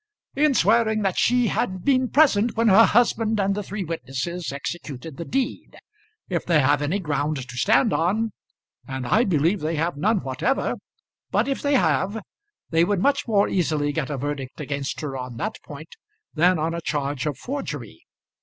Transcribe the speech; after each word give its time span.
"In 0.35 0.55
swearing 0.55 1.03
that 1.03 1.19
she 1.19 1.45
had 1.45 1.85
been 1.85 2.09
present 2.09 2.57
when 2.57 2.69
her 2.69 2.85
husband 2.85 3.39
and 3.39 3.53
the 3.53 3.61
three 3.61 3.83
witnesses 3.83 4.51
executed 4.51 5.17
the 5.17 5.25
deed. 5.25 5.77
If 6.27 6.43
they 6.43 6.59
have 6.59 6.81
any 6.81 6.97
ground 6.97 7.47
to 7.47 7.55
stand 7.55 7.93
on 7.93 8.31
and 8.87 9.05
I 9.05 9.25
believe 9.25 9.59
they 9.59 9.75
have 9.75 9.97
none 9.97 10.23
whatever, 10.23 10.73
but 11.29 11.47
if 11.47 11.61
they 11.61 11.75
have, 11.75 12.19
they 12.71 12.83
would 12.83 12.99
much 12.99 13.27
more 13.27 13.47
easily 13.47 13.91
get 13.91 14.09
a 14.09 14.17
verdict 14.17 14.59
against 14.59 15.01
her 15.01 15.15
on 15.15 15.37
that 15.37 15.57
point 15.63 15.95
than 16.33 16.57
on 16.57 16.73
a 16.73 16.81
charge 16.81 17.27
of 17.27 17.37
forgery. 17.37 18.01